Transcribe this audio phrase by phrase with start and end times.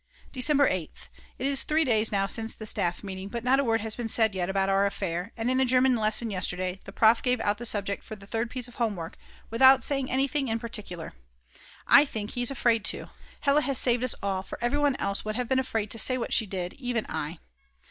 [0.31, 1.09] December 8th.
[1.37, 4.09] It is 3 days now since the staff meeting, but not a word has been
[4.09, 7.21] said yet about our affair, and in the German lesson yesterday the Prof.
[7.21, 9.15] gave out the subject for the third piece of home work
[9.51, 11.13] without saying anything in particular.
[11.85, 13.11] I think he is afraid to.
[13.41, 16.33] Hella has saved us all, for everyone else would have been afraid to say what
[16.33, 17.37] she did, even I.